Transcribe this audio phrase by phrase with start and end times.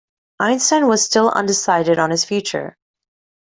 [0.39, 2.75] Einstein was still undecided on his future.